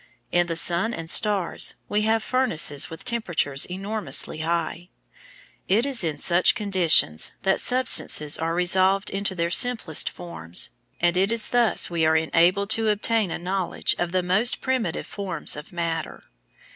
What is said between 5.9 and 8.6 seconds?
in such conditions that substances are